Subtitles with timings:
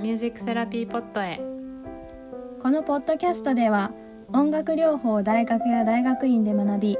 [0.00, 1.38] ミュージックセラピーポットへ。
[2.62, 3.92] このポッドキャストでは
[4.32, 6.98] 音楽療法を大学や大学院で学び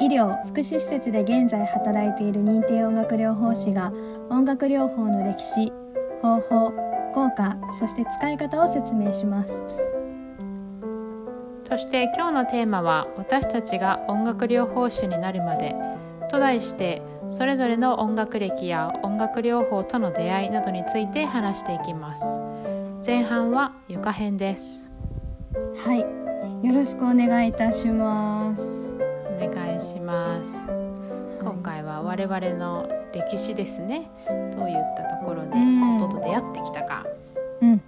[0.00, 3.92] 医療福祉施設で現在働いている認定音楽療法士が
[4.30, 5.72] 音楽療法の歴史
[6.22, 6.72] 方法
[7.14, 9.52] 効果そして使い方を説明します。
[11.68, 15.76] そして今日のテーマは私たちが音楽療法士になるまで。
[16.30, 22.40] と題してそれぞれの音楽歴や音楽療法との出会いなどについて話していきます。
[23.06, 24.90] 前半は床編です。
[25.84, 26.66] はい。
[26.66, 28.62] よろしくお願いいたします。
[28.62, 30.58] お願いします。
[31.40, 34.10] 今回は我々の歴史ですね。
[34.56, 37.06] どういったところで音と出会ってきたか。
[37.62, 37.82] うん。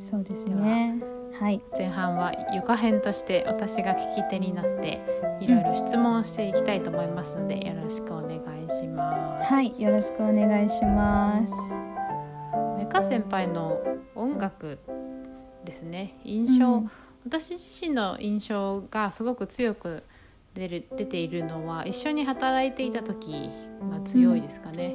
[0.00, 1.62] そうですねはい。
[1.74, 5.00] 前半は床編として私が聞き手になって
[5.40, 9.50] いろいろ質問していきたいと思いますので、よろしくお願いします。
[9.50, 9.80] はい。
[9.80, 11.54] よろしくお願いします。
[12.76, 13.80] メカ先輩の
[14.14, 14.80] 音楽
[15.64, 16.18] ですね。
[16.24, 16.90] 印象、うん、
[17.24, 20.04] 私自身の印象がすごく強く
[20.52, 23.48] 出る出ているのは一緒に働いていた時
[23.90, 24.94] が強いですかね、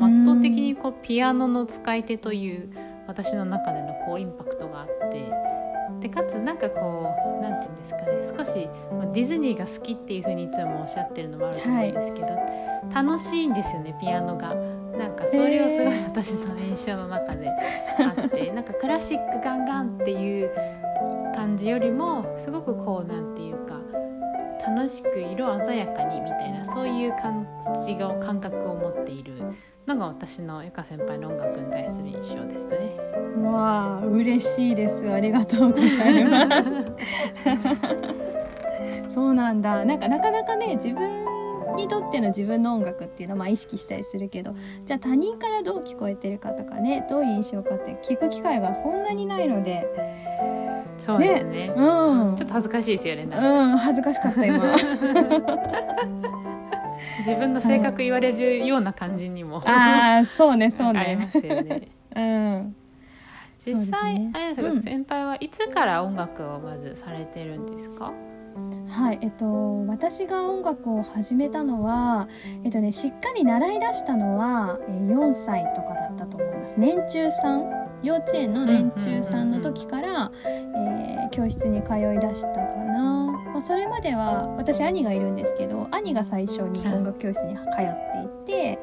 [0.00, 2.72] うん、圧倒的にこうピアノの使い手という
[3.06, 5.30] 私の中でのこうインパクトがあって
[6.04, 12.32] でかつなんかこう何て言うんですかね少し、まあ、ディズニーが好きっていう風にいつもおっしゃってるのもあると思うんですけど、は
[12.90, 14.54] い、楽しいんですよねピアノが。
[14.98, 20.52] なんかそれはすごい私の印象の中であって、なんかクラシックガンガンっていう
[21.34, 23.18] 感じよりもすごくこうな
[24.74, 27.46] 楽しく色鮮やかにみたいなそういう感
[27.86, 29.34] じが感覚を持っている
[29.86, 32.96] のが私のゆか先輩の音楽に対する印象ですね。
[33.40, 35.08] わあ嬉しいです。
[35.08, 36.92] ありがとうございます。
[39.14, 39.84] そうなんだ。
[39.84, 41.24] なんかなかなかね自分
[41.76, 49.86] にとっての自分の音楽っていうのはまあ意識したりするけどじゃあ他人からどう聞こえてるかとかねどういう印象かって聞く機会がそんなにないので
[51.04, 54.64] そうですね、ね、うん、ちょっと恥ずかしいですよねうん恥ずかしかった今。
[57.18, 61.00] 自分の性格言われるような感じにも、ああそうねそうね。
[61.00, 61.88] ありますよね。
[62.16, 62.76] うん。
[63.58, 68.12] 実際、ね、あれですか、うん、先輩はいつから音楽をまずされてるんですか？
[68.88, 72.28] はいえっと私が音楽を始めたのは
[72.62, 76.76] えっとねしっかり習い出したのは4歳とかだったと思います。
[76.78, 77.64] 年中さん？
[78.02, 80.93] 幼稚園の年中さんの時から、えー、
[81.34, 83.02] 教室に通いだしたかな、
[83.52, 88.78] まあ、それまでは私兄がいるんですけど兄が最初に音楽教室に通っていて、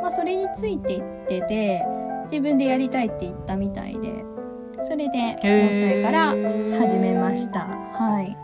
[0.00, 1.84] まあ、それについていってて
[2.30, 4.24] 自分でやりたいって言ったみたいで
[4.84, 6.28] それで4歳から
[6.78, 7.66] 始めました。
[7.66, 8.36] はい。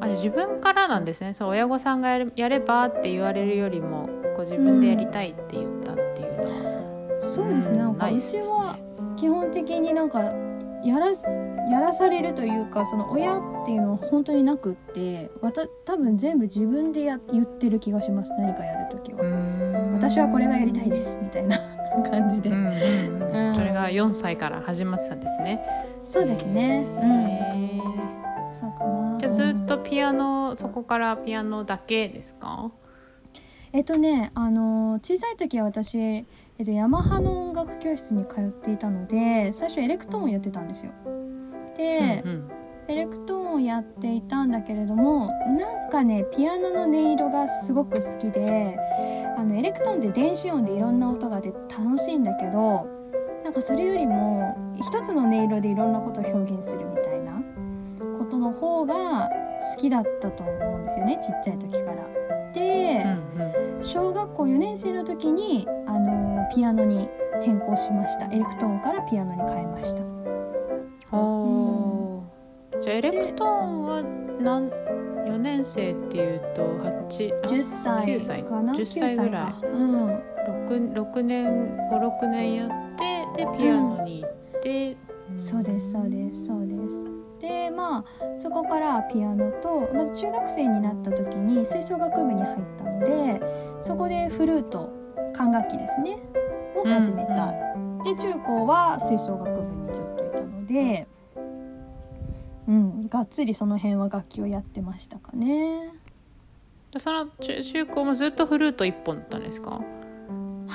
[0.00, 1.34] あ自分からなんですね。
[1.34, 7.78] そう親御さんがやれやればって言われるよりもこう自分でやりたいって言ったっていうのは、うん、そうですね。
[7.78, 8.76] なんかうちは
[9.16, 10.34] 基本的になんか
[10.86, 11.06] やら
[11.70, 19.20] やらされるというかその親っていうのは本当になくってわた多分全部自分でや言ってる気がします何かやる時は。
[19.94, 21.58] 私はこれがやりたいですみたいな
[22.08, 25.60] 感じで、うんうんうん、それが4歳から始まってたんですね。
[26.08, 26.86] そうですね。
[27.02, 27.80] うん。
[28.60, 29.18] そうかな。
[29.18, 32.70] じゃあずっとピアノそこからピアノだけですか？
[33.76, 36.24] えっとねあの小さい時は私、え
[36.62, 40.92] っと、ヤマハの音楽教室に通っていたので最初エレクトーンをやってたんですよ。
[41.76, 42.50] で、うんうん、
[42.88, 45.26] エレクトーンをやっていたんだけれども
[45.58, 48.78] なんかねピアノの音色がすごく好きで
[49.36, 52.86] あのエレクトーンって電子音でいろんな音が出て楽しいんだけど
[53.44, 57.42] なんかそれよりも一つの音色でいろんなことを表現するみたいな
[58.18, 59.28] ことの方が
[59.74, 62.35] 好きだったと思うんですよねちっちゃい時から。
[62.56, 67.08] で、うんうん、小学校4年生の時にあのピアノに
[67.40, 68.26] 転向しました。
[68.26, 70.00] エレクトーンからピアノに変えました。
[70.00, 74.02] うん、じゃあエレクトーンは
[74.40, 74.70] 何
[75.26, 80.06] 4年生っていうと8 10歳9歳かな？10歳ぐらい、うん、
[80.66, 82.70] 6, 6年56年やっ
[83.36, 84.96] てでピアノに行って、
[85.30, 87.15] うん、そうですそうですそうです
[88.38, 93.40] そこからピアノとまず中学生になった時に吹奏楽部に入ったので
[93.82, 94.90] そこでフルート
[95.32, 96.18] 管楽器ですね。
[96.76, 101.06] を始めた、うんうん、で中高は吹奏楽部にずっといたので
[102.68, 105.90] うんがっつりその辺は楽器をやってましたかね。
[106.98, 107.26] その
[107.62, 109.80] 中高もずっとフルート一本だったんですか？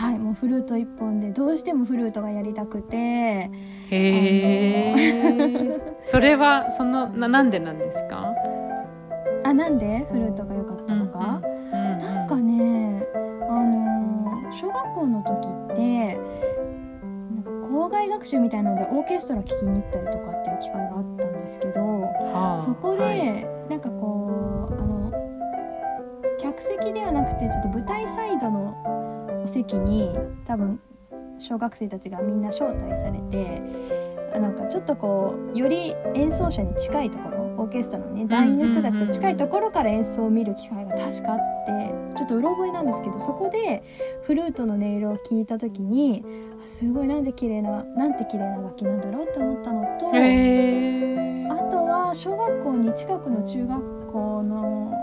[0.01, 2.97] はいもうフルート一本でどうしてもフルートがやりたくて。
[2.97, 3.51] へ
[3.91, 8.33] えそれはそのななんでなんですか？
[9.43, 13.05] あなんでフルートが良かったのか、うんうん、なんかね
[13.47, 23.45] あの小学校の時ってなんか交外学習みたいなのでオーケストラ聴きに行ったりとかっていう機会があったんですけど、はあそこで、はい。
[23.69, 25.11] なんかこうあの
[26.39, 28.75] 客席ではなくてちょっと舞台サイドの
[29.43, 30.09] お席に
[30.45, 30.79] 多分
[31.39, 33.61] 小学生たちがみんな招待されて
[34.33, 41.39] あなんかちょっとこうより演奏者に近いところオーケストラのね団員の人たちと近いところから演奏を見る機会が確かあっ
[42.11, 43.83] てちょっとうろ覚えなんですけどそこで
[44.23, 46.23] フルートの音色を聞いた時に
[46.63, 50.07] あすごいなんで綺麗ななんて綺麗な楽器なんだろうって思ったのと。
[51.51, 54.93] あとは小学校に近くの中学校の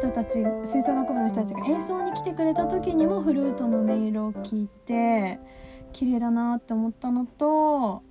[0.00, 5.38] 人たち吹奏楽部の人たちが演奏に来てくれた時にもフルートの音色を聞いて
[5.92, 8.02] 綺麗だなって思ったのと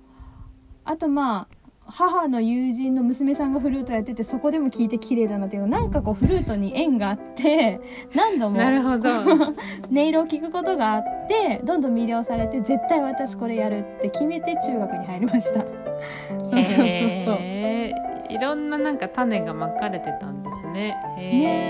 [0.84, 1.56] あとまあ
[1.92, 7.80] 母の友人の娘さんがフルートやっててそこでも聞いて綺麗だなっていうなんかこうフルートに縁があって
[8.14, 9.10] 何度もなるほど。
[9.90, 15.60] 音色を聞くことがあってどんどん魅了されて絶対私これやるって決めて中学に入りました。
[16.38, 16.84] そうそうそうそう。
[16.84, 18.10] へー。
[18.30, 20.96] いろんななんか種がまかれてたんですね。
[21.16, 21.69] へねー。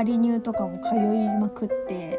[0.00, 2.18] 仮入とかも通いまくって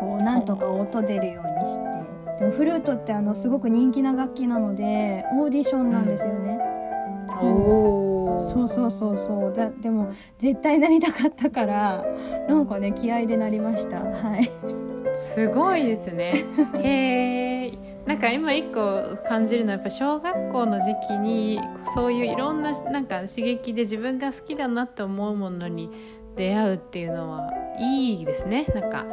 [0.00, 6.58] こうなんとか音出るようにしてでもフルートってあのすごく人気な楽器なのでオーディションなんですよね、
[7.28, 8.40] そうおお。
[8.40, 12.04] そうそうそうそうだでも絶対なりたかったから
[12.48, 14.50] なんかね気合でなりましたはい
[15.14, 16.44] すごいですね。
[16.82, 17.78] へえ。
[18.06, 21.60] なんか今一個感じるのはやっぱ小学校の時期に
[21.94, 25.90] そういういろんななんか刺激で自分が好きだなって思うものに
[26.36, 28.66] 出会うっていうのはいいですね。
[28.74, 29.04] なんか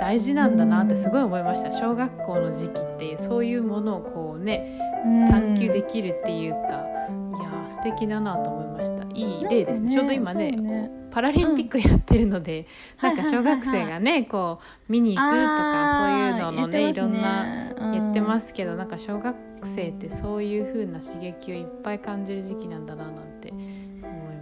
[0.00, 1.72] 大事なんだなってすごい思いました。
[1.72, 4.80] 小学校の時期ってそういうものをこうね
[5.30, 9.04] 探求できるっていうか、いやー素敵だなと思いました。
[9.14, 9.90] いい例ですね。
[9.90, 12.66] ちょうど今ねねパラリンピックやってるので、
[13.02, 23.52] うんなんか小学生がねこう見に行くとかそういうののねいろんな言ってますすけどなんか小学生ってそういう風な刺激をいっぱい感じる時期なんだななんて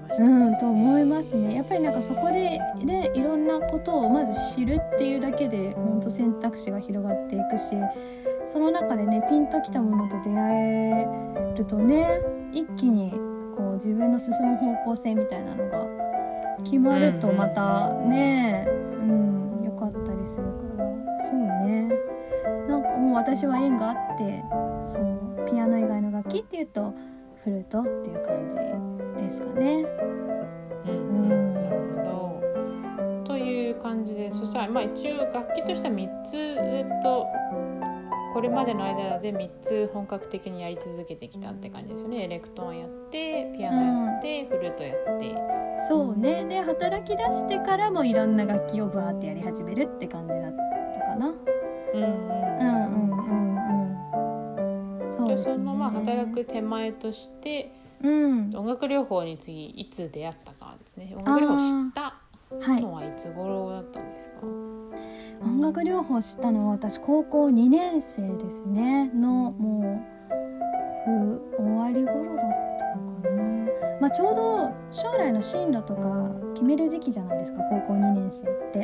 [0.08, 1.56] ました、うんと思いますね。
[1.56, 7.70] やっぱりなんかそこでねいろんなことをまず知るっていうだけで本当選択肢が広がっていくし
[8.46, 11.06] その中でねピンときたものと出会え
[11.56, 12.20] るとね
[12.52, 13.10] 一気に
[13.56, 15.84] こう自分の進む方向性みたいなのが
[16.64, 18.72] 決まるとまたねう
[19.04, 20.86] ん良かったりするから。
[21.28, 21.90] そうね。
[22.68, 24.44] なんかもう私は縁があって
[24.84, 26.92] そうピアノ以外の楽器っていうと
[27.42, 28.56] フルートっていう感じ
[29.26, 29.84] ですかね。
[30.87, 32.40] うんうんなるほ
[33.25, 37.26] どという感じでそしたらまあ一応楽器としては3つずっと
[38.32, 45.34] これまでの間で3つ本格的にやり続けてきたって感じですよねエレクトーンやってピアノやって、フルートやって
[45.88, 50.56] そうねで働き出してからもいろんな楽器をバーってやり始めるって感じだっ
[51.00, 51.28] たかな。
[51.28, 53.50] うんうんうんうんうん
[55.08, 55.17] うん。
[55.17, 55.37] そうね。
[55.38, 58.56] そのまあ働く手前としてうん。
[58.56, 61.14] 音楽療法に次いつ出会ったかですね。
[61.16, 62.14] 音楽療法を知った
[62.64, 64.34] はいのはいつ頃だったんですか、
[65.43, 69.10] 音楽療法知ったのは私高校2年生ですね。
[69.12, 70.16] のもう
[71.04, 73.42] ふ終わり頃だったのかな。
[74.00, 78.78] まあちょうど将来の進路とか決める時期じゃないですか高校2年生って。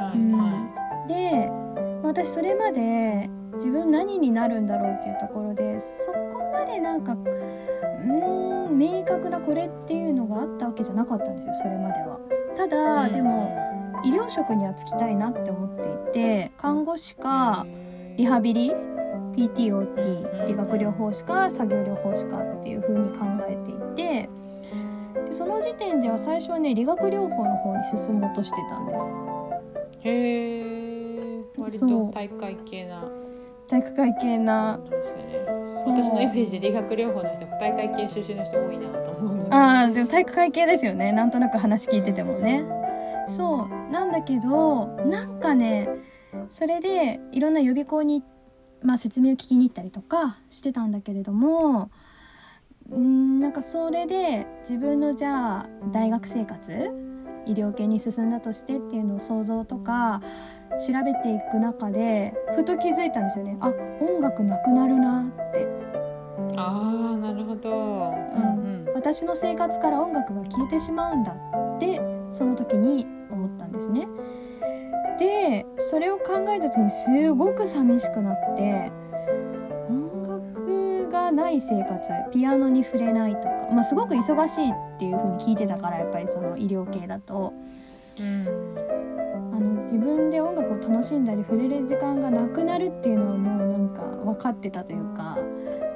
[0.00, 0.32] はいうん。
[0.32, 1.50] はで
[2.02, 7.16] 私それまで自分何になるんだろうっていうところでそこまでなんか
[8.06, 12.18] うーん明確なこれっていうのがあったわけじゃなかったんですよそれまでは。
[12.56, 13.66] ただ、いでも
[14.04, 17.66] 医療職には就きたいなって思っていて看護師か
[18.16, 18.72] リハビリ
[19.36, 24.28] PTOT 理学療法士か作業療法士かっていう風に考えていて
[25.26, 29.04] でその時点では最初はね理学療法の方に進もうとしてたんです。
[30.00, 33.04] へえ割と大会系な
[33.68, 34.80] 体育会系な。
[35.86, 39.48] 私のイメージで理学療法の人大会系出身の人多いなと思うので。
[39.50, 41.12] あーでも体育会系ですよね。
[41.12, 42.64] なんとなく話聞いててもね。
[43.28, 45.88] そうなんだけどなんかね
[46.50, 48.22] それでいろんな予備校に、
[48.82, 51.90] まあ、説明を聞きに行ったりとかしてたんだけれども
[52.90, 56.90] うんなんかそれで自分のじゃあ大学生活
[57.46, 60.20] 医療系に進んだとしてっていうのを想像とか
[60.78, 63.56] 調べていく中でふと気づいたんですよね。
[63.60, 65.66] あ音楽なくなるなって。
[66.56, 68.86] ああなるほど、うん。
[68.86, 74.06] うん、私の生活から音楽が消えてしまうんだってその時に思ったんですね。
[75.18, 78.90] でそれを考えた時にすごく寂しくなって
[79.88, 81.98] 音楽がない生活
[82.32, 87.52] ピアノに触れないとか、まあ、すごく忙しいっていう風に聞いてたからやっぱりその医療系だと。
[88.20, 89.05] うん
[89.56, 95.38] あのの自分で音楽を楽しんだり触れる時間がなくなるっていうのはもうなんか分かってたというか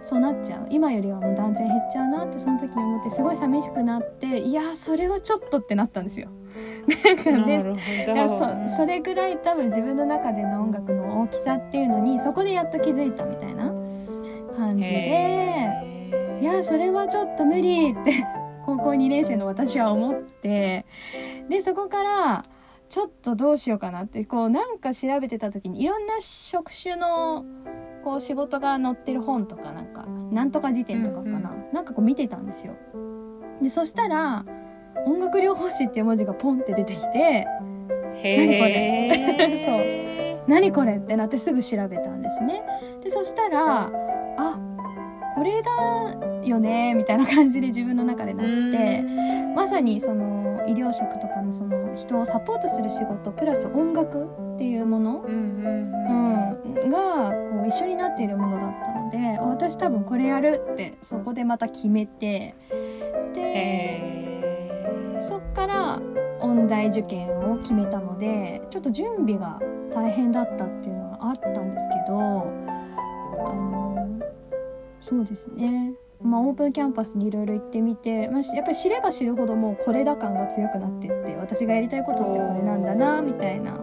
[0.02, 0.66] そうなっちゃう。
[0.70, 6.28] 今よりはもう断然減っちゃうなってその時に思ってすごい寂しくなっていやそれはちょっとってなったんですよ。
[7.04, 7.62] なんかね。
[8.68, 13.70] そそれぐらい多分自分の中での音楽の大きさっていうのにそこでやっと気づいたみたいな
[14.56, 15.68] 感じで
[16.40, 18.24] いやそれはちょっと無理って
[18.64, 20.86] 高校2年生の私は思って
[21.48, 22.44] でそこから
[22.90, 27.44] ちょっとどうしようかなってこうなんか調べてた時にいろんな職種の
[28.02, 32.74] こう仕事が載ってる本とかなんかなんとか辞典とかかな、うんうん、なんかこう見てたんですよ。
[33.62, 34.44] でそしたら
[35.06, 37.46] 音楽療法士っていう文字がポンって出てきて
[38.24, 39.64] 何これ？
[40.44, 40.50] そう。
[40.50, 42.60] 何これってなってすぐ調べたんですね。
[43.04, 43.88] でそしたら
[44.36, 44.58] あ
[45.36, 49.04] これだよねみたいな感じで自分の中でなって
[49.54, 50.39] まさにその
[50.70, 54.24] 医療職とかのその人をサポートする仕事プラス音楽
[54.54, 55.90] っていうもの、うん、
[56.88, 62.54] がこう一緒になっているものだったので私多分これやるってそこでまた決めて
[63.34, 66.00] でそっから
[66.40, 69.58] 音大受験を決めたのでちょっと準備が
[69.92, 74.20] 大変だったっていうのはあったんですけどあの
[75.00, 83.80] そうですねまあ、オープンキャンパスにいろいろ行ってみて、まあ、やっぱり知れば知るほどもうこれだ感が強くなってって私がやりたいことってこれなんだなみたいな。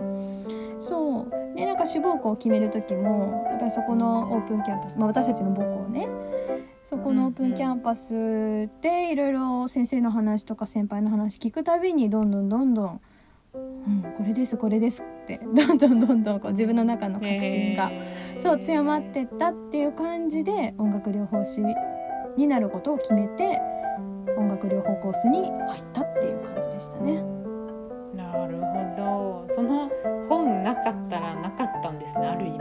[0.80, 1.56] そう。
[1.56, 6.08] でなんか志望校を決める時もやっぱりそこのオープンキャンパス、まあ、私たちの母校ね。
[6.84, 8.14] そこのオープンキャンパス
[8.82, 13.02] でいろいろ先生の話とか先輩の話聞くたびにどんどんどんどん
[13.54, 17.92] 「うん、これですこれです」って どんどんどんどんこう自分の中の確信が、
[18.42, 21.62] そう強まってったっていう感じで音楽療法士
[22.38, 23.60] になることを決めて
[24.38, 27.24] 音楽療法コースに入ったっていう感じでしたね。
[28.14, 29.54] なるほど。
[29.54, 29.90] その
[30.30, 32.60] 本なかったらなかったんですねある意味。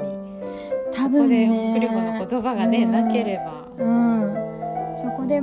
[0.93, 1.47] 多分ね。
[1.47, 5.41] そこで音楽療法の言葉がね、うん、なければ、うん、そこで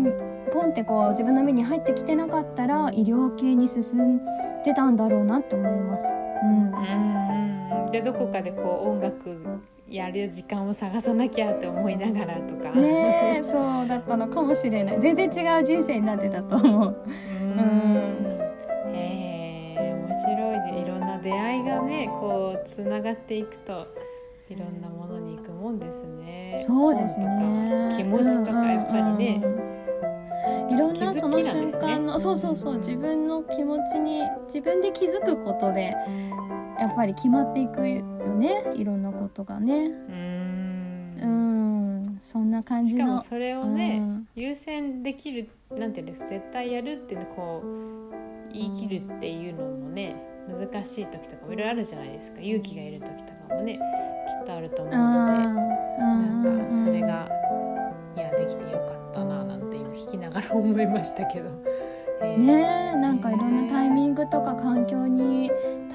[0.51, 4.25] ポンってこう自分の目に入ってきてなかったら医療系に進ん
[4.63, 6.07] でたんだろうなって思います。
[6.43, 6.71] うん、
[7.85, 7.91] うん。
[7.91, 9.63] でどこかでこう音楽
[9.93, 12.71] やる時間を探さなきゃって思いながらとか。
[12.71, 14.99] ねそうだったのかもしれない。
[14.99, 16.95] 全然違う人生になってたと思う。
[17.07, 18.95] うん。
[18.95, 23.87] へえ面白いでいろんな出会いがねこうつながっていくと
[24.49, 26.57] いろんなものに行くもんですね。
[26.65, 27.89] そうですね。
[27.95, 29.53] 気持ちとかやっぱりね、うん。
[29.57, 29.73] うん
[30.69, 32.77] いろんなその瞬間の、ね、そうそうそう。
[32.77, 35.95] 自分の気持ちに自分で気づくことで
[36.83, 38.03] やっぱり決まっていくよ
[38.35, 39.85] ねいろんなことがね。
[39.85, 39.89] う
[41.25, 42.19] ん。
[42.21, 50.15] そんな感じしかもそれをね、うん、優先できるなんていうんです絶対やるってこう言い切るっていうのもね
[50.47, 52.41] 難しい時とかもいろいろあるじゃないですか。
[52.41, 53.79] 勇気がいる時とかもね
[54.27, 54.99] きっとあると思うの
[55.37, 55.63] で。
[55.99, 57.29] なんかそれが
[58.17, 61.49] いやできてよかったななんて今聞きながら思いましたけど。
[62.37, 65.51] ねなんかいろんなタイミングとか環境に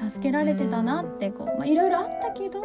[0.07, 2.61] 助けられてたなってこう、まあ、いろいろあったけど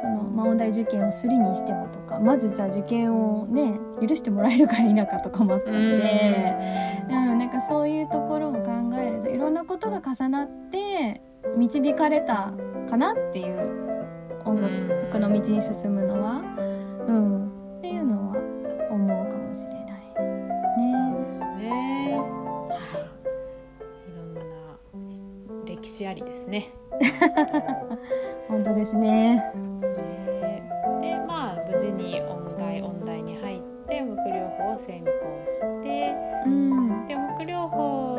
[0.00, 6.56] その、まあ、音大受験をするにしてもとかまずじゃあ受験をね許してもらえるか否かとかもあったので、
[7.08, 11.20] うん、なんかそういうところを考えるといろんなことが重なって
[11.56, 12.52] 導かれた
[12.88, 13.82] かなっていう
[14.44, 16.42] 音楽の道に進むのは。
[17.08, 17.41] うん
[26.12, 26.68] ありですね。
[28.48, 29.42] 本当ですね。
[31.00, 35.10] でまあ無事に音大音大に入って音楽療法を専攻
[35.46, 36.14] して、
[36.44, 38.18] うん、で音楽療法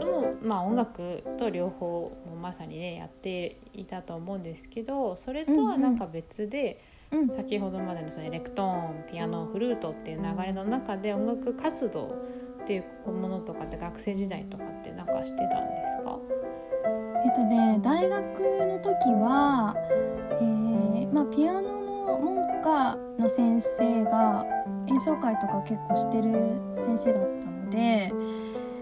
[0.00, 6.80] のまあ音楽と両方もまさにねやっていたと思うんですけどそれとはなんか別で。
[6.82, 12.14] うんうん、先ほどまでのそのエレクトーンピアノフルートっていう流れの中で音楽活動
[12.62, 16.16] っていうものとかって学生時代とかって何かしてたんですか？
[17.24, 19.74] えっとね大学の時は、
[20.40, 24.44] えーまあ、ピアノの門下の先生が
[24.88, 26.32] 演奏会とか結構してる
[26.76, 28.10] 先生だったので、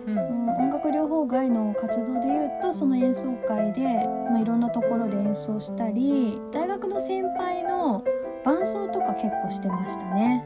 [0.06, 0.18] うん、
[0.56, 3.82] 音楽療法外の活動でいうとその演奏会で、
[4.30, 8.04] まあ、いろんなところで演奏したり大学の先輩の
[8.44, 10.44] 伴奏とか結構してましたね。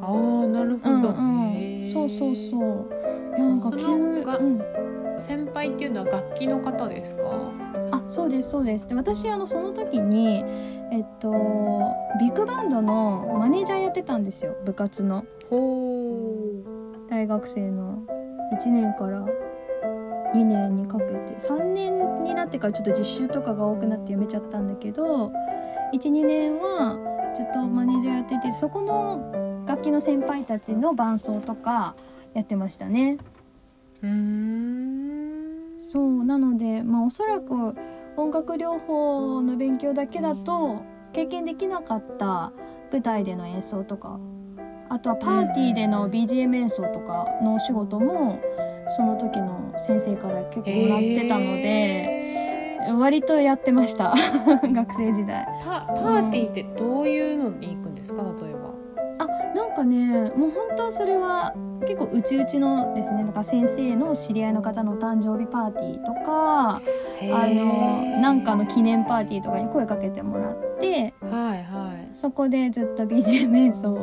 [0.00, 2.88] あーなるほど、うんうん、そうそうそう。
[3.36, 4.77] いやなんか急、うん
[5.18, 7.50] 先輩っていうのは楽器の方ですか？
[7.90, 8.86] あそうですそうです。
[8.88, 10.44] で私あのその時に
[10.92, 11.30] えっと
[12.20, 15.24] ビッグバンドのマネージャーやってたんですよ部活の。
[17.08, 18.02] 大学生の
[18.52, 19.24] 1年から
[20.34, 21.36] 2年にかけて。
[21.38, 25.32] 3年になってからちょっと実習とかが多くなってやめちゃったんだけど
[25.94, 26.98] 12年は
[27.34, 31.94] ずっとマネージャーやっててそこの楽器の先輩たちの伴奏とか
[32.34, 33.18] やってましたね。
[34.02, 34.87] うん
[35.90, 37.54] そうなのでまあおそらく
[38.16, 42.52] 音楽療法の勉強だけだと経験できなかった
[42.92, 44.18] 舞台での演奏とか
[44.90, 48.40] あとはパーティーでの BGM 演奏とかのお仕事も
[48.96, 54.14] その時の先生から結構もらってたので、えー、割とやってました
[54.64, 55.46] 学生時代。
[55.64, 58.22] パパーティーってどういうのに行くんですか？
[58.42, 58.70] 例えば。
[59.18, 61.52] あなんかねもう本当それは
[61.86, 66.80] 結構うちうちのですねなんか先生の知り合いの方のお誕生日パーティーとかあ
[67.46, 73.94] のなんかの記念パーティーとかに声かけてもらって、はいはい、そこでずっと BGM 演奏、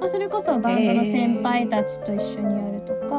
[0.00, 3.16] まあ、それこそバンドの先輩たちと一緒にやるとか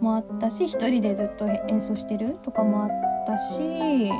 [0.00, 2.90] もあったし一人でずっと演奏してるとかもあっ
[3.26, 4.10] たし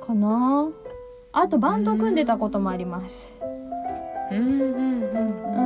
[0.00, 0.70] かな。
[1.32, 3.32] あとバンド組んでたこともあります。
[4.32, 5.62] うんうんうんうん、バ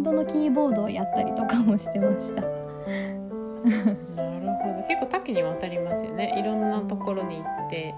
[0.00, 2.40] ンドのキーボードをやったりとかもしてました。
[2.40, 2.52] なる
[4.62, 4.88] ほど。
[4.88, 6.34] 結構多岐にわたりますよね。
[6.38, 7.94] いろんなところに行って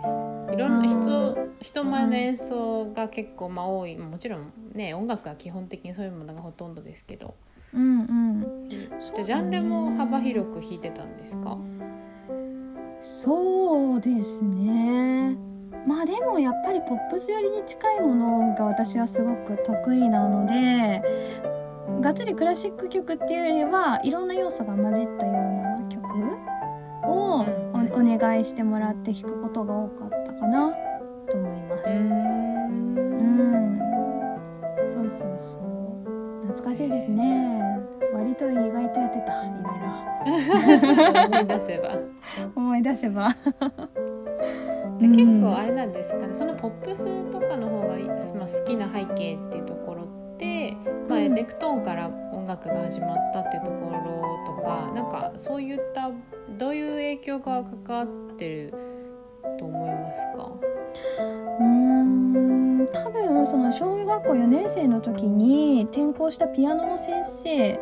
[0.52, 3.96] いろんな人,、人前の演奏が結構まあ多い。
[3.96, 7.34] もちろんね音楽は基本的にそういうものがほとんどですけど。
[7.72, 8.68] うんうん。
[8.68, 11.56] じゃジャンルも幅広く弾いてたんですか？
[13.00, 15.36] そうですね。
[15.86, 21.02] まあでもやっぱりポップス寄りに近いものが私はすごく得意なので
[22.00, 25.34] がっつりクラシック曲っていうよりはいろんな要素が混じったよう
[25.82, 26.02] な曲
[27.04, 30.72] をお,、お願いしてもらって弾くことが多かったかな
[31.30, 31.96] と思います。
[31.96, 33.78] うん。
[34.92, 35.62] そうそうそう。
[36.46, 37.62] 懐かしいですね。
[38.12, 39.92] 割と意外とやってたいろいろ。
[41.26, 41.98] 思い出せば。
[42.54, 43.36] 思い出せば。
[44.98, 49.74] で結構あれなんですかね、そのポップスとかの方が、まあ、好きな背景っていうと
[51.42, 56.12] レクトーンから音楽が始まったっていうところとかなんかそういった
[56.56, 58.72] どういう影響が関わってる
[59.58, 60.52] と思いますか？
[61.58, 67.80] うん多分その小学校4年生の時に転校したピアノの先生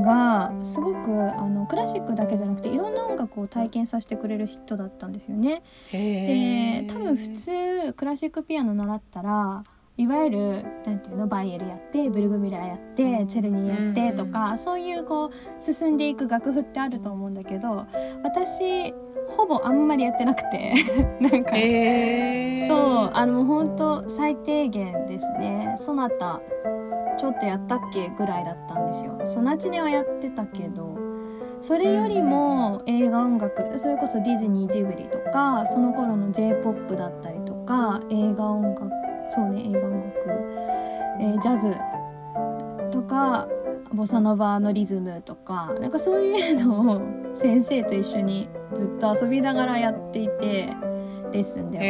[0.00, 5.62] がすごくあのクラシックだけじゃなくていろんな音楽を体験させてくれる人だったんですよね。
[5.90, 9.64] で多分普通クラシックピアノ習ったら
[9.96, 17.86] いわゆるなんていうのバイエルやってブルグミラーやってチェルニーやってとか、そういうこう進んでいく楽譜ってあると思うんだけど
[18.24, 18.92] 私
[19.26, 20.74] ほぼあんまりやってなくて
[21.20, 21.50] なんか、
[22.66, 25.76] そうあの本当最低限ですね。
[25.78, 26.40] そなた
[27.16, 29.20] ちょっとやったっけぐらいだったんですよ。
[29.24, 30.96] ソナチネはやってたけど
[31.60, 40.18] それよりも映画音楽それこそディズニージブリとかその頃の j p o p だったりとか映画音楽そうね映画音楽、
[41.20, 41.74] えー、ジャズ
[42.90, 43.48] とか
[43.92, 50.74] ボサノバのリズムとかなんかそういうのを先生と一緒にずっと遊びながらやっていて
[51.32, 51.84] レッスンでは。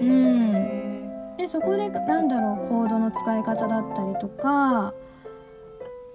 [0.00, 1.36] うん。
[1.36, 4.94] でそこでなんだろうコードの使い方だったりとか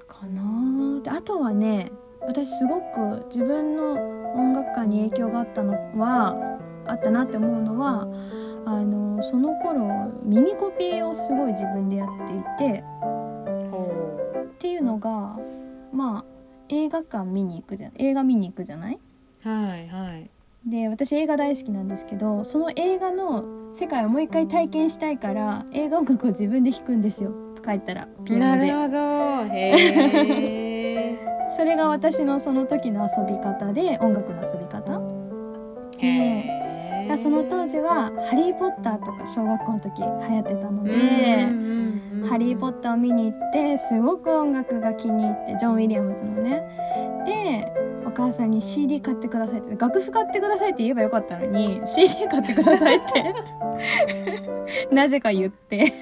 [0.07, 3.93] かなであとはね私すごく自分の
[4.33, 6.35] 音楽観に影響があったのは
[6.87, 8.07] あったなって思うのは
[8.71, 12.09] あのその頃耳コピーをすごい自分でやっ
[12.59, 12.83] ていて
[14.43, 15.37] っていうのが
[15.91, 16.25] まあ
[16.69, 18.99] 映画館見に行くじゃ映画見に行くじゃない？
[19.43, 20.29] はいはい
[20.65, 27.31] で私映画大好きなんですけどその映画の世界をもう一回体験したいから映画音楽を自分で弾くんですよ
[27.65, 28.71] 帰ったらピアノで。
[28.71, 31.17] なるほどへ
[31.55, 35.01] それが私のその時の遊び方で音楽の遊び方？
[35.97, 36.68] へえ。
[37.17, 40.91] その当時は「ハリー・ポッター」とか小学校の時流行ってたので
[42.29, 46.63] 「ハリー・ポッター」を見に行ってすごく音楽が気に入ってジョン・ウィリアムズのね。
[47.25, 53.35] でお母さんに CD 買ってくださいって楽譜買ってくださいって言えばよかったのに CD 買ってくださいって
[54.91, 55.93] なぜか言って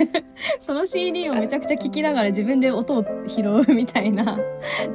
[0.61, 4.39] その CD をめちゃくちゃ聴きながら自分で音を拾うみたいな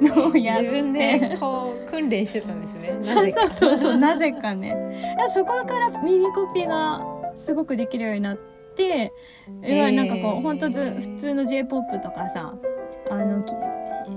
[0.01, 0.63] のをやって。
[0.63, 2.99] 自分でこう訓練してたんですね。
[3.05, 3.51] なぜか。
[3.51, 5.17] そうそうそうなぜかね。
[5.35, 7.05] そこから耳コピーが
[7.37, 9.13] すごくできるようになって
[9.63, 12.55] えー、なんかこう本当ず普通の j p o p とかさ
[13.11, 13.45] あの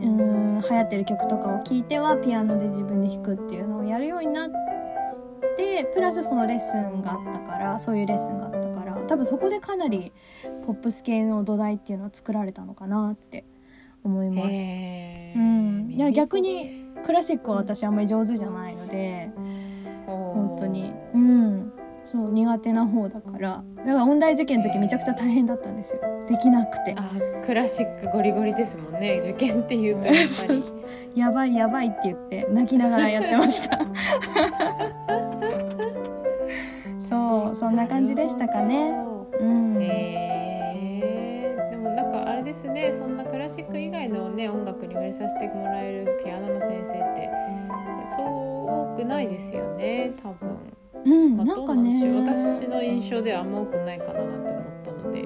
[0.01, 4.49] うん流行ってる曲とかを聴いてはピアノで自分で弾くっていうのをやるようになっ
[5.57, 10.11] てプラスそのレッスンがあったからそういうレッスンがあったから多分そこでかなり
[10.65, 13.45] ポップス系の土台っていうのは作られたのかなって
[14.03, 14.47] 思います。
[14.49, 19.29] うん、いや逆にクラシックは私あんまり上手じゃないので
[20.05, 20.83] 本当に。
[20.83, 20.94] うん
[22.05, 23.63] そう苦手な方だから。
[23.77, 26.01] だから音大受験の時めちゃくちゃ大変だったんですよ。
[26.29, 26.93] できなくて。
[26.95, 27.11] あ
[27.43, 30.05] クラシックゴリゴリですもんね受験っていうと。
[30.05, 30.15] やっ
[30.47, 30.63] ぱり
[31.19, 33.79] やばいやばいって言って泣きながらやってました。
[37.01, 38.91] そうそんな感じでしたかね。
[39.39, 39.81] うん。
[39.81, 47.29] へえでもなんかあれですねそんなクラシック以外のね音楽に触れさせてもらえるピアノの先生って
[48.15, 48.25] そう
[48.93, 50.74] 多くないですよね多分。
[51.05, 52.01] うん、まあ、なんかね。
[52.21, 55.21] 私の印象ではあんま多くないかななんて思ったので。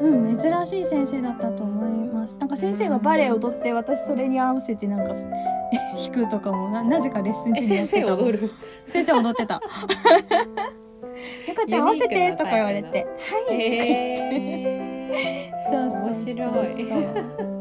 [0.00, 2.38] うん珍しい先生だったと思います。
[2.38, 5.12] なんか先生がバレエ踊って私それに合わせてなんか
[6.12, 8.50] 弾くとかもななぜかレッスン中にやってた先生踊る。
[8.86, 9.60] 先生踊ってた
[11.46, 13.06] ゆかちゃん合わせてとか言われて。
[13.48, 16.34] はい、えー、 そう面白
[17.58, 17.59] い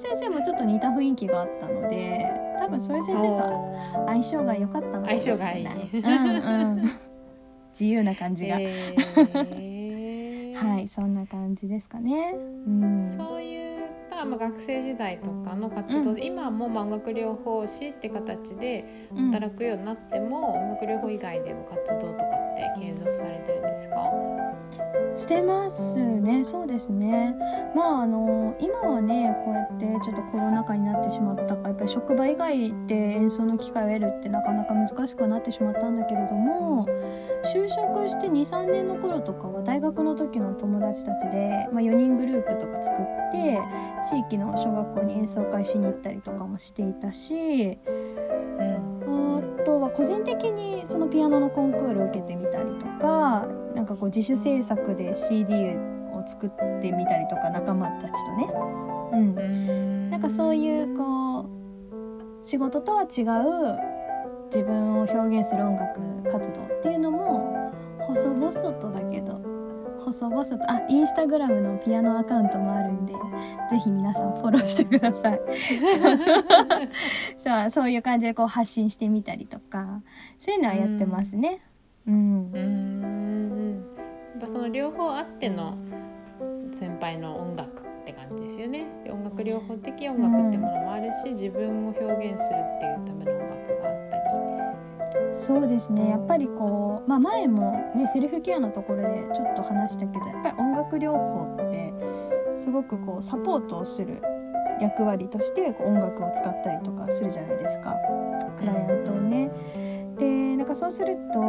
[0.00, 3.74] 先生もちょっと似た雰囲気があったので多分そういう先生と
[4.06, 5.58] 相性が良かったのかもしれない。
[5.62, 6.90] 相性がいい、うんうん、
[7.72, 18.84] 自由な感じが、えー、 はいそんな感じですかね、うん、そういったまあ学生時代とかの活動で、うん、今も音楽療法士って形で
[19.32, 24.49] 働くようになっても、うん、音楽療法以外でも活動とかって継続されてるんですか？
[25.16, 26.44] してますね。
[26.44, 27.34] そうですね。
[27.74, 36.86] まああの今はねこうやってちょっとコロナ禍になってしまったからやっぱり職場以外で演奏の機会を得るってなかなか難しくなってしまったんだけれども
[37.54, 43.60] 就職して23年の頃とかは大学の時の友達たちで、まあ、4人グループとか作って
[44.08, 47.92] 地域の小学校に演奏会しに行ったりとかもしていたし、う
[49.10, 55.54] ん、あとは個人的にそのピアノのコンクールを受けてみたりとかなんかこう自主制作で CD
[56.12, 58.48] を作ってみたりとか仲間たちとね、
[59.12, 63.78] うん、なんかそういうこう仕事とは違う
[64.46, 69.40] 自分を表現する音楽活動っていうのも細々とだけど
[70.04, 73.12] 細々とあインスタグラムのピアノアカウントもあるんで
[73.70, 75.40] ぜひ皆さんフォローしてください。
[77.38, 80.02] そうそういう感じでこう発信してみたりとか
[80.40, 81.62] そういうのはやってますね
[82.06, 83.84] うん、うん。
[84.32, 85.76] やっぱその両方あっての
[86.72, 88.86] 先輩の音楽って感じですよね。
[89.10, 94.22] 音楽療法的音楽ってものもあるし、うん、自分を表現するっていうための音楽があったり。
[95.32, 96.10] そうですね。
[96.10, 101.92] やっぱりこう、まあ、前もねセルフケアのところでちょっと話したけどやっぱり音楽療法って
[102.58, 104.22] すごくこうサポートをする
[104.80, 107.94] 役割として音楽を使ったりとかするじゃないですか。
[108.58, 109.50] クライアントをね。
[109.50, 109.79] でなん
[110.70, 111.40] かそうすると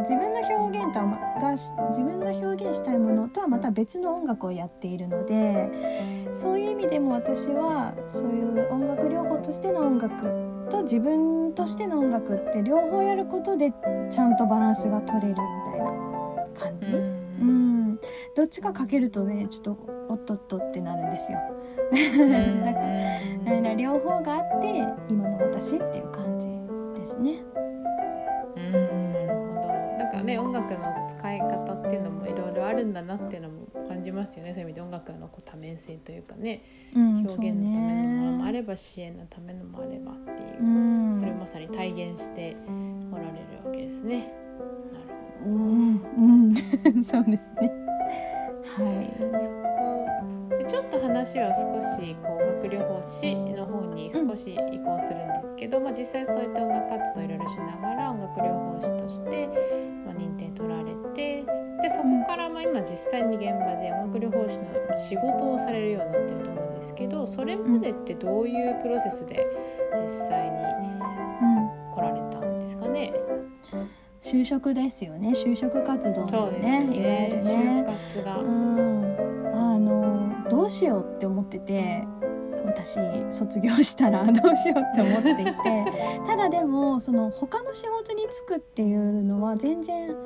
[0.00, 1.06] 自分の表現とは、
[1.40, 1.52] が
[1.88, 5.70] 自分が表現したいものとはまた別の音楽をやっているので
[6.32, 13.72] そういう意味でも私はそういう音楽療法としての音楽と自分としての音楽って両方やることで
[14.10, 15.36] ちゃんとバランスが取れるみ
[15.72, 15.84] たいな
[16.54, 16.92] 感じ？
[16.92, 17.98] うん、
[18.36, 21.38] どっちかかけるとねちょっとおっとっとってなるんですよ。
[22.64, 24.68] だから両方があって
[25.08, 26.48] 今の私っていう感じ
[27.00, 27.42] ですね。
[30.24, 30.80] ね音楽の
[31.18, 34.54] 使い方っていうのもいろいろあるんだなっていうのも感じますよね。
[34.54, 36.62] そういう意味で音楽のこう多面性というかね、
[36.94, 40.66] うん、表現のためのものもあれば支援のためのもあればっていう、う
[41.12, 42.56] ん、それをまさに体現して
[43.12, 44.32] おられるわけですね。
[44.92, 45.06] なる
[45.42, 47.72] ほど、うん、うん、 そうですね。
[48.76, 49.02] は
[49.50, 50.33] い。
[50.68, 59.48] ちょっと話は少しこう音楽療法士の方に少し移行するんですけど、うん、まあ、実際そういった音楽活動いろいろしながら音楽療法士として、
[60.04, 61.44] まあ、認定取られて
[61.82, 69.46] でそこからまあ今実際に現場で音楽療法士の仕事をされるようになってると思うんですけどそれまでってどういうプロセスで
[69.94, 70.56] 実際に
[71.94, 73.12] 来られたんですかね、
[74.22, 75.30] 就職ですよね。
[75.30, 76.96] 就職活動ねね。
[76.96, 77.84] いわゆるね。
[77.84, 79.03] 就活が、うん
[80.64, 82.06] どうしようって思ってて
[82.64, 82.98] 私
[83.30, 85.52] 卒業したら どうしようって思っていて
[86.26, 90.16] ただでもその他の仕事に就くっていうのは全然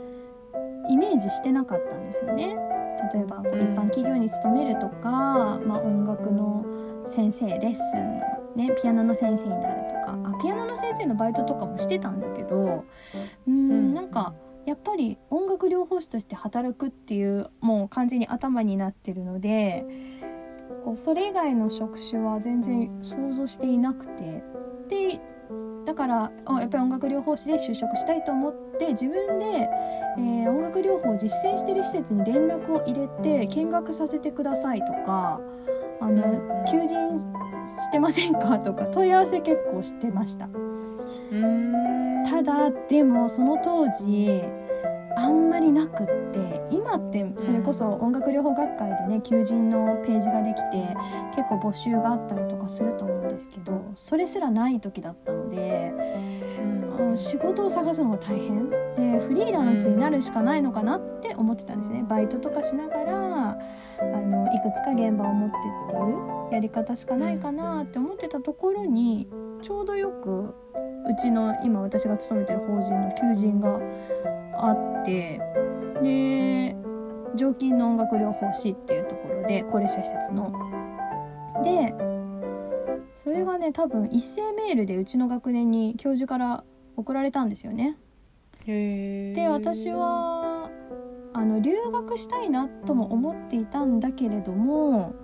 [0.89, 2.57] イメージしてなかったんですよね。
[3.13, 3.47] 例えば一
[3.77, 6.65] 般企業に勤めるとか、まあ、音楽の
[7.05, 8.21] 先生レッスン
[8.55, 12.85] ねピアノの先生になるとかあピアノの先生のバイトとかもしてたんだけど
[13.49, 14.35] うんなんか。
[14.69, 19.87] やっぱり音楽療法士として働くっていうもう完全に頭になってるので
[20.85, 24.43] こうそれ以外の職種は全然想像していなくて。
[24.89, 25.21] で
[25.89, 29.47] だからやっぱり音楽療法士で就職したいと思って自分で、
[30.19, 35.41] えー、音楽療法を実践してる施設に連絡を入れて見学させてくださいとか
[36.03, 40.51] あの、うん、求人してませんかとか問い合わせ結構してました。
[42.29, 44.43] ただでもその当時
[45.17, 46.58] あんまりなくって
[46.89, 50.97] 今ってそれこそ音楽療法学会でね求人のページができて
[51.37, 55.93] 結構募集があったりとかすると思うんですけどそれすらない時だったので、
[56.99, 58.71] うん、仕事を探すのが大変。
[58.71, 62.05] でフリーランスになるしかないのかなって思ってたんですね。
[62.09, 69.29] バイトとかしながらあのいくつか現場を持ってっていうやり方しかないかなって思ってたところに
[69.63, 70.55] ちょうどよく
[71.09, 73.79] うちの今私が勤めてる法人の求人が
[74.55, 75.41] あって
[76.03, 76.78] で
[77.37, 80.53] 常勤の音楽療法士っていうところで高齢者施設の。
[81.63, 81.95] で
[83.15, 86.65] それがね多分一斉メールでうちの学年に教授から
[86.97, 87.97] 送られたんですよね。
[88.65, 90.71] で私は
[91.33, 95.15] あの留学したいなとも思っていたんだけれども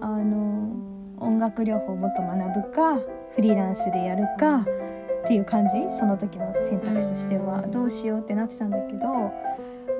[0.00, 0.76] あの
[1.18, 2.98] 音楽療法をもっと学ぶか
[3.34, 4.64] フリーランスでやるかっ
[5.26, 5.96] ていう感じ？
[5.96, 9.08] その時の選択肢としてはどうしようってなってたんだけど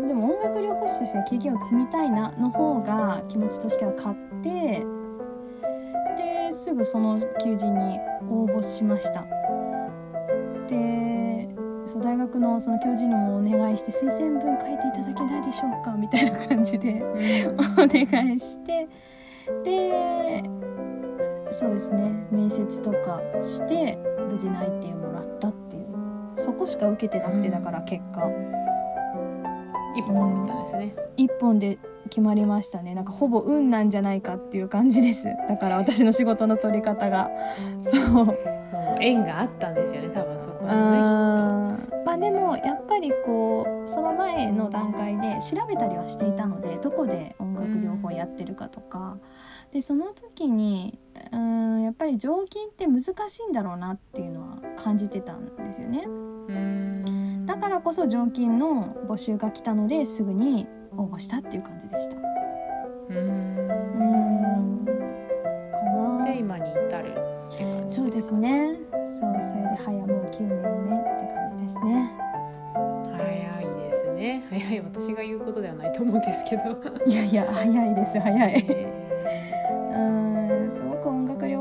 [0.06, 4.84] でも音楽療法士として経験を積みたいなの方が気持ちとしては勝って
[6.16, 7.98] ですぐその求人に
[8.30, 9.24] 応募しました。
[10.68, 11.48] で
[11.86, 18.86] そう大学のその教授にもお願いして推薦文書いていただけないでしょうかみたいな感じでお願いして
[19.64, 20.42] で
[21.50, 23.96] そうですね面接とかして
[24.30, 25.88] 無事内定もらったっていう。
[26.34, 28.20] そこしか受けてなくてだから結果、
[29.98, 30.94] 一本だったんですね。
[31.16, 31.78] 一本で
[32.10, 32.94] 決まりましたね。
[32.94, 35.24] なんかほぼ運なんじゃないかっていう感じです。
[35.48, 37.30] だから私の仕事の取り方が。
[37.82, 38.58] そう。
[39.00, 40.74] 縁があったんですよね多分そこにね
[42.04, 49.18] まあでもやっぱりこうその前の段階で調べたりはしていたのでどこで音楽療法やってるかとか、
[49.66, 50.98] うん、でその時に
[51.32, 56.06] うんやっぱり常勤って難しいんだろうなっていうのは感じてたんですよね。
[57.48, 62.16] だからこそ常勤の募集が来たのですぐに応募したっていう感じでした。
[63.08, 64.84] うん
[65.72, 66.24] かな。
[66.26, 67.14] で今に至る
[67.48, 68.76] って感じそうですね。
[69.18, 72.12] そうそれで早もう9年目って感じですね。
[73.16, 74.44] 早いですね。
[74.50, 76.64] 早い私が言うことではないと思うんですけど。
[77.06, 78.66] いやいや早いです早い。
[78.68, 79.08] えー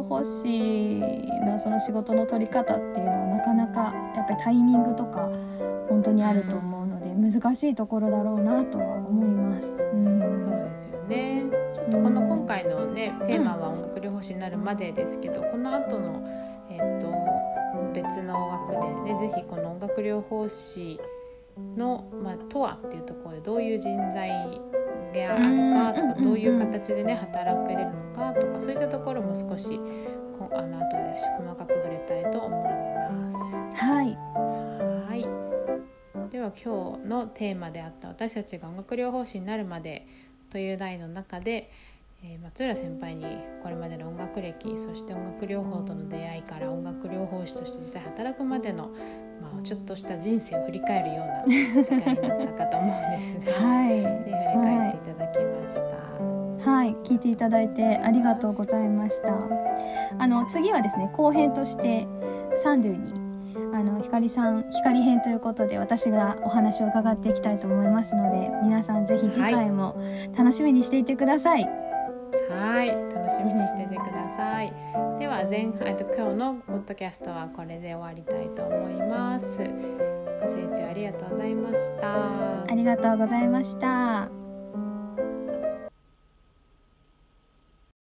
[0.08, 1.00] 講師
[1.46, 5.77] のその仕事の取り方っていうのはなかなかやっぱりタイミングとか本
[6.08, 9.84] 当にあると思うので難しいところだろうなとは思います。
[9.84, 10.20] うん、
[10.58, 11.46] そうですよね。
[11.76, 16.24] ちょっとこの今回のね、テーマは音楽療法士になるまでですけど、この後の
[16.70, 17.08] えっ、ー、と
[17.94, 21.00] 別の枠でね是非この音楽療法士
[21.76, 24.30] の、まあ、とはっていうところでどういう人材
[25.14, 29.80] があるかとかどういう形でね働けれるのかとかそういったところも少し
[30.38, 33.87] こあの後で細かく触れたいと思います。
[36.48, 40.08] はいはいでは今日のテーマであった私たちが音楽療法士になるまで
[40.50, 41.70] という題の中で、
[42.24, 43.26] えー、松浦先輩に
[43.62, 48.92] これまでの音楽歴そして音楽療法との出会いから音楽療法士として実際働くまでの
[49.40, 55.76] まあ、ちょっとした人生を振り返るような時間になったかと思うんですが、はい、で振り返っていただきまし
[56.66, 56.72] た。
[56.72, 59.30] はい、聞いていただいてありがとうございました。
[60.18, 62.08] あの次はですね後編として
[62.64, 63.27] サンドゥにあ
[63.90, 70.02] の光さん光編ということで私がお話を伺っていきたいと思いますので皆さんぜひ次回も
[70.38, 71.88] 楽しみにしていてください。
[72.50, 74.74] はい、楽しみにしててください。
[75.20, 79.60] では前半と今日のポッドキャストはこれで終わりたいと思います。
[79.60, 82.64] ご清聴ありがとうございました。
[82.64, 84.37] ありがとうございました。